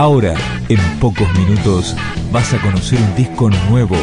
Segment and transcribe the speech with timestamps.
[0.00, 0.34] Ahora,
[0.70, 1.94] en pocos minutos,
[2.32, 3.96] vas a conocer un disco nuevo.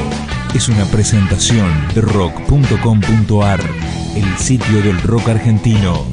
[0.53, 3.59] Es una presentación de rock.com.ar,
[4.15, 6.05] el sitio del rock argentino.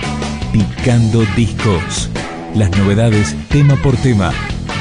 [0.54, 2.08] Picando discos.
[2.54, 4.32] Las novedades tema por tema,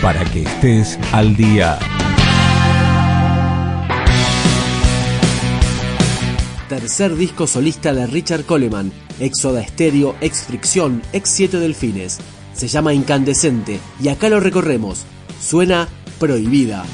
[0.02, 1.78] para que estés al día.
[6.70, 12.22] Tercer disco solista de Richard Coleman, Exoda Estéreo, Ex Fricción, Ex Siete Delfines.
[12.54, 15.06] Se llama Incandescente y acá lo recorremos.
[15.42, 15.88] Suena
[16.20, 16.86] prohibida.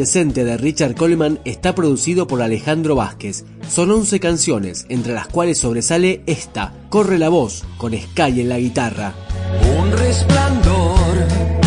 [0.00, 3.44] Incandescente de Richard Coleman está producido por Alejandro Vázquez.
[3.68, 8.58] Son 11 canciones, entre las cuales sobresale esta, Corre la voz, con Sky en la
[8.58, 9.12] guitarra.
[9.78, 11.59] un resplandor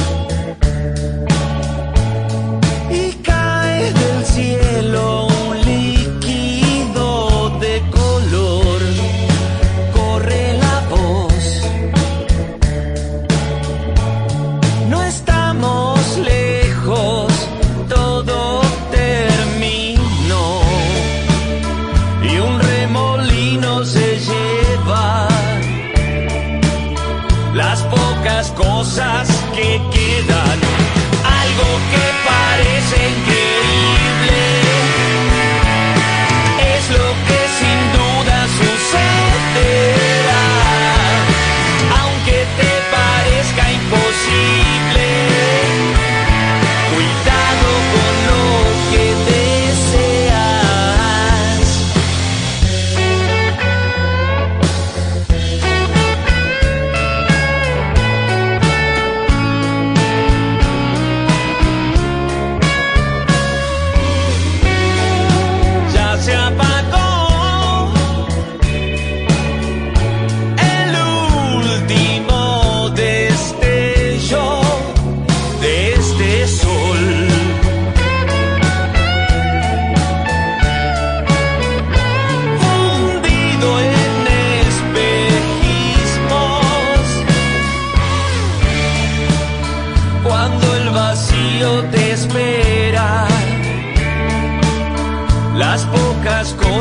[28.56, 30.73] cosas que quedan,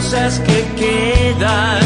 [0.02, 1.81] cosas que quedan.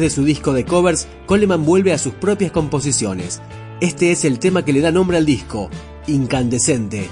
[0.00, 3.42] De su disco de covers, Coleman vuelve a sus propias composiciones.
[3.82, 5.68] Este es el tema que le da nombre al disco,
[6.06, 7.06] Incandescente.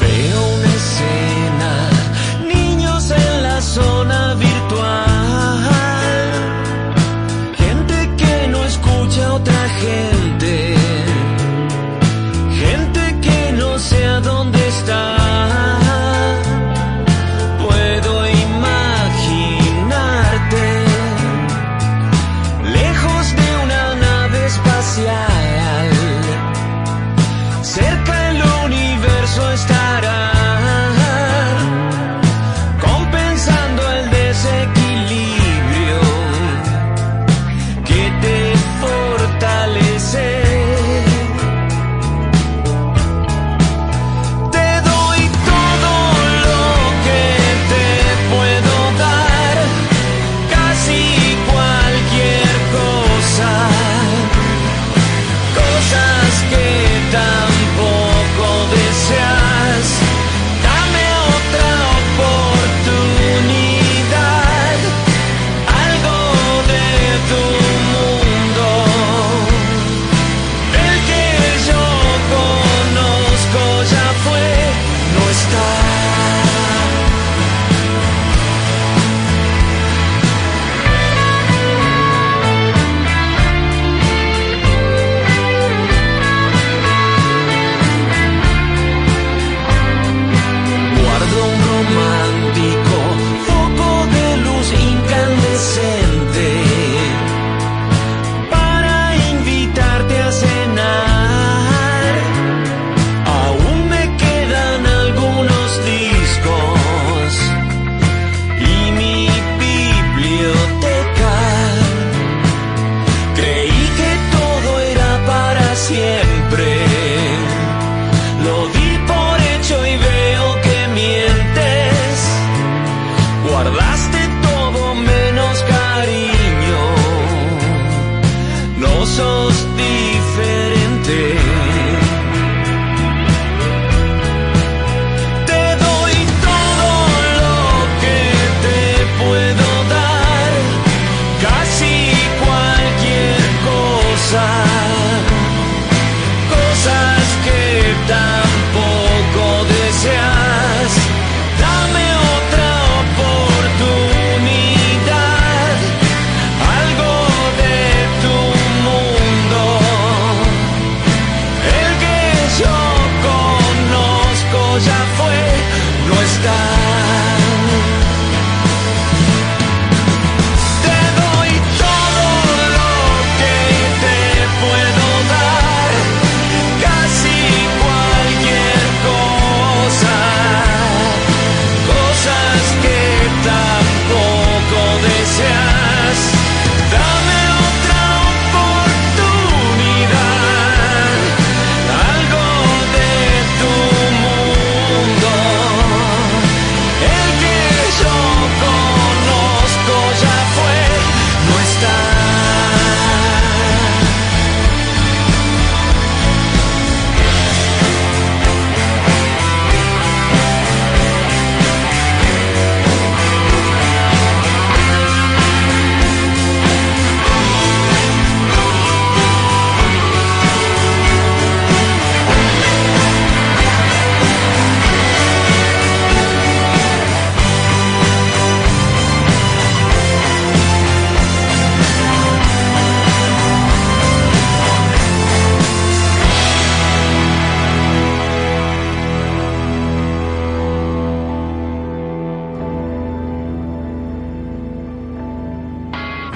[0.00, 1.90] Veo una escena,
[2.50, 5.68] niños en la zona virtual,
[7.58, 10.09] gente que no escucha otra gente.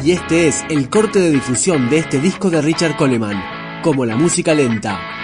[0.04, 4.16] Y este es el corte de difusión de este disco de Richard Coleman, como la
[4.16, 5.23] música lenta.